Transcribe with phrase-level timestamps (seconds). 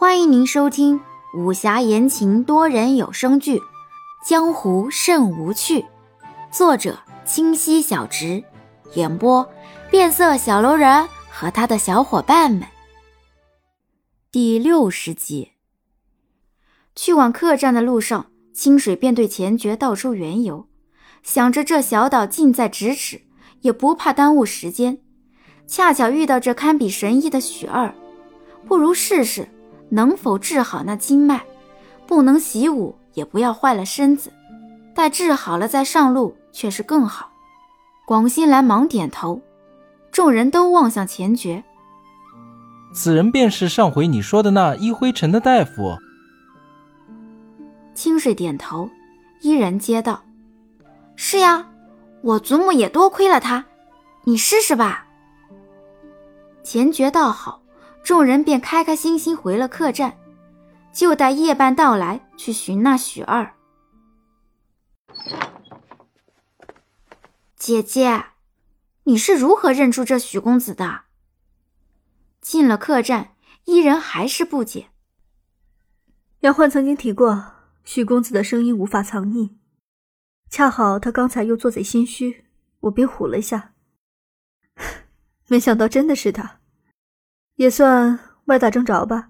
[0.00, 0.98] 欢迎您收听
[1.34, 3.58] 武侠言情多人有声剧
[4.26, 5.80] 《江湖甚无趣》，
[6.50, 8.42] 作者清溪小直，
[8.94, 9.46] 演播
[9.90, 12.62] 变色小楼人和他的小伙伴们。
[14.32, 15.50] 第六十集，
[16.96, 20.66] 去往客栈的路上，清水便对钱爵道出缘由，
[21.22, 23.20] 想着这小岛近在咫尺，
[23.60, 25.02] 也不怕耽误时间。
[25.66, 27.94] 恰巧遇到这堪比神医的许二，
[28.66, 29.46] 不如试试
[29.90, 31.44] 能否治好那经脉。
[32.06, 34.32] 不能习武，也不要坏了身子。
[34.94, 37.30] 待治好了再上路，却是更好。
[38.04, 39.40] 广新兰忙点头，
[40.10, 41.62] 众人都望向钱爵。
[42.92, 45.96] 此人便是上回你说的那一灰尘的大夫。
[47.94, 48.90] 清水点头，
[49.42, 50.20] 依然接道
[51.14, 51.64] ：“是呀，
[52.22, 53.64] 我祖母也多亏了他，
[54.24, 55.06] 你试试吧。”
[56.64, 57.62] 钱爵道好，
[58.02, 60.18] 众人便开开心心回了客栈。
[60.92, 63.54] 就待夜半到来，去寻那许二。
[67.54, 68.24] 姐姐，
[69.04, 71.02] 你是如何认出这许公子的？
[72.40, 74.90] 进了客栈，伊人还是不解。
[76.40, 77.52] 杨焕曾经提过，
[77.84, 79.56] 许公子的声音无法藏匿，
[80.48, 82.46] 恰好他刚才又做贼心虚，
[82.80, 83.74] 我便唬了一下。
[85.46, 86.59] 没想到真的是他，
[87.60, 89.28] 也算歪打正着吧。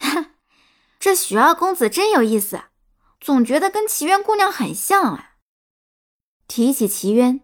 [1.00, 2.64] 这许二公子真有意思，
[3.18, 5.30] 总觉得跟齐渊姑娘很像啊。
[6.46, 7.40] 提起齐渊，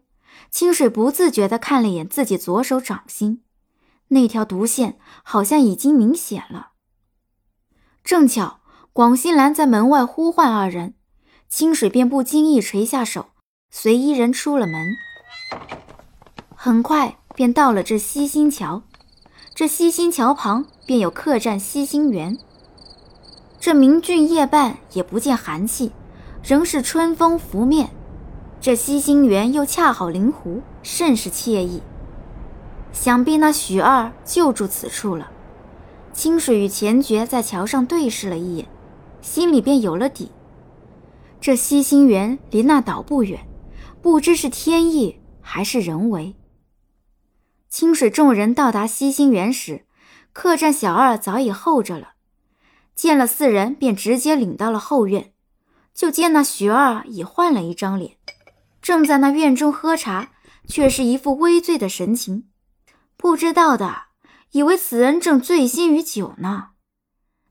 [0.51, 3.45] 清水不自觉地看了眼自己左手掌心，
[4.09, 6.73] 那条毒线好像已经明显了。
[8.05, 8.61] 正巧
[8.93, 10.97] 广新兰在门外呼唤二人，
[11.48, 13.31] 清水便不经意垂下手，
[13.70, 14.95] 随一人出了门。
[16.55, 17.17] 很快。
[17.37, 18.85] 便到了这西新桥，
[19.57, 22.37] 这西星桥旁便有客栈西星园。
[23.59, 25.93] 这明俊夜半也不见寒气，
[26.45, 27.89] 仍是春风拂面。
[28.61, 31.80] 这西星园又恰好临湖，甚是惬意。
[32.92, 35.30] 想必那许二就住此处了。
[36.13, 38.69] 清水与钱爵在桥上对视了一眼，
[39.23, 40.30] 心里便有了底。
[41.41, 43.41] 这西星园离那岛不远，
[44.03, 46.35] 不知是天意还是人为。
[47.69, 49.87] 清水众人到达西星园时，
[50.33, 52.15] 客栈小二早已候着了。
[52.95, 55.33] 见了四人，便直接领到了后院。
[55.95, 58.17] 就见那许二已换了一张脸，
[58.83, 60.31] 正在那院中喝茶，
[60.69, 62.49] 却是一副微醉的神情。
[63.17, 64.05] 不知道的
[64.53, 66.69] 以为此人正醉心于酒呢。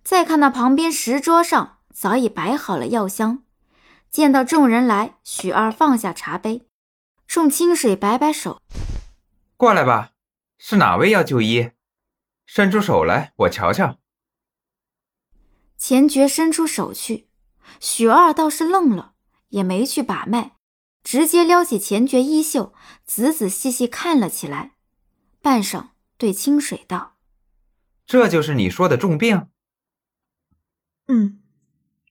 [0.04, 3.44] 再看那旁边石桌上早已摆好了药箱。
[4.12, 6.68] 见到众人来，许二放下茶杯，
[7.28, 8.62] 冲清水摆摆手
[9.58, 10.12] ：“过来吧。”
[10.58, 11.72] 是哪位要就医？
[12.46, 14.00] 伸出手来，我瞧瞧。
[15.78, 17.28] 钱爵伸出手去，
[17.82, 19.16] 许二倒是愣了，
[19.50, 20.58] 也没去把脉，
[21.04, 22.74] 直接撩起钱爵衣袖，
[23.04, 24.76] 仔仔细细看了起来。
[25.42, 27.18] 半晌，对清水道
[28.08, 29.50] ：“这就是你说的重病
[31.08, 31.44] ？”“嗯，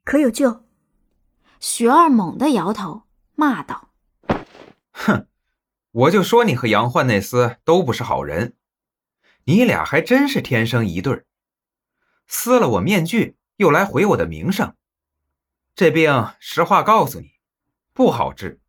[0.05, 0.67] 可有救？”
[1.59, 3.89] 许二猛地摇头，骂道
[4.93, 5.27] ：“哼！”
[5.95, 8.57] 我就说你和杨焕那厮都不是好人，
[9.45, 11.23] 你俩还真是天生一对
[12.27, 14.75] 撕了我面具，又来毁我的名声。
[15.77, 17.35] 这病实话告诉你，
[17.93, 18.61] 不好治，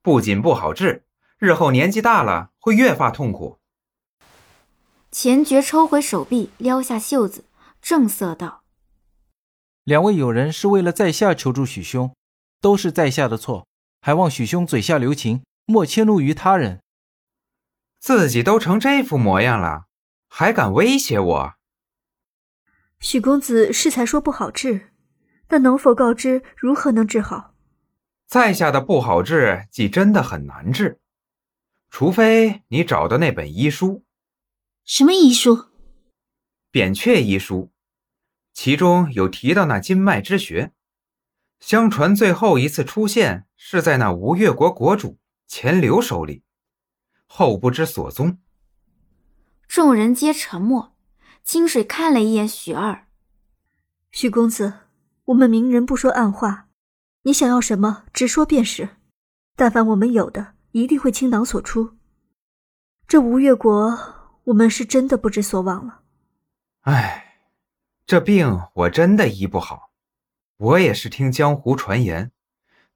[0.00, 1.04] 不仅不好治，
[1.36, 3.58] 日后年纪大了会越发痛苦。
[5.10, 7.44] 钱爵抽回手臂，撩下袖子，
[7.82, 8.62] 正色道
[9.84, 12.16] ：“两位友人是为了在下求助许兄，
[12.62, 13.66] 都是在下的错，
[14.00, 16.82] 还望许兄嘴下留情。”莫迁怒于他人，
[18.00, 19.86] 自己都成这副模样了，
[20.26, 21.54] 还敢威胁我？
[22.98, 24.92] 许公子是才说不好治，
[25.46, 27.54] 但能否告知如何能治好？
[28.26, 31.00] 在下的不好治，既真的很难治，
[31.88, 34.04] 除非你找到那本医书。
[34.84, 35.66] 什么医书？
[36.72, 37.70] 扁鹊医书，
[38.52, 40.72] 其中有提到那经脉之穴。
[41.58, 45.18] 相传最后一次出现是在那吴越国国主。
[45.50, 46.44] 钱流手里，
[47.26, 48.38] 后不知所踪。
[49.66, 50.94] 众人皆沉默。
[51.42, 53.08] 清水看了一眼许二，
[54.12, 54.74] 许公子，
[55.24, 56.68] 我们明人不说暗话，
[57.22, 58.90] 你想要什么，直说便是。
[59.56, 61.96] 但凡我们有的，一定会倾囊所出。
[63.08, 63.98] 这吴越国，
[64.44, 66.02] 我们是真的不知所往了。
[66.82, 67.40] 唉，
[68.06, 69.90] 这病我真的医不好。
[70.58, 72.30] 我也是听江湖传言，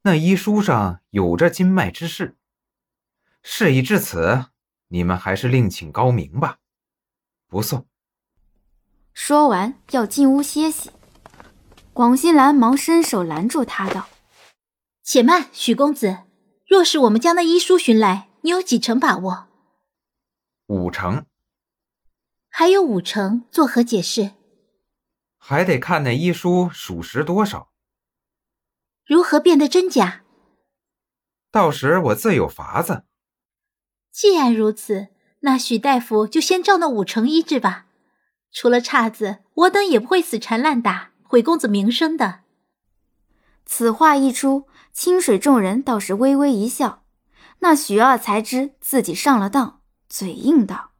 [0.02, 2.36] 那医书上有着经脉之事。
[3.46, 4.46] 事已至此，
[4.88, 6.58] 你们还是另请高明吧。
[7.46, 7.86] 不送。
[9.12, 10.90] 说完要进屋歇息。
[11.92, 14.08] 广新兰忙伸手拦住他，道
[15.04, 16.24] ：“且慢，许公子。
[16.66, 19.46] 若是我们将那医书寻来，你有几成把握？”
[20.66, 21.26] 五成。
[22.48, 24.32] 还有五成，作何解释？
[25.36, 27.70] 还得看那医书属实多少。
[29.04, 30.24] 如何辨得真假？
[31.52, 33.04] 到时我自有法子。
[34.14, 35.08] 既然如此，
[35.40, 37.86] 那许大夫就先照那五成医治吧。
[38.52, 42.42] 除了岔子，我等也不会死缠烂打，毁公子名声的。
[43.66, 47.02] 此话一出，清水众人倒是微微一笑。
[47.58, 50.92] 那许二才知自己上了当，嘴硬道：“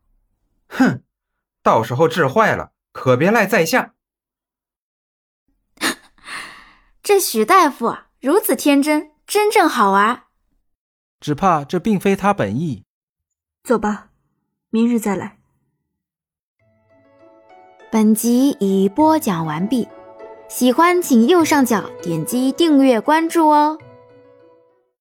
[0.67, 1.05] 哼，
[1.63, 3.95] 到时候治坏了，可别赖在下。
[7.01, 10.25] ”这许大夫如此天真，真正好玩。
[11.21, 12.85] 只怕这并非他本意。
[13.65, 14.11] 走吧，
[14.69, 15.39] 明日再来。
[17.91, 19.89] 本集已播讲完毕，
[20.49, 23.79] 喜欢请右上角点击订阅关注哦。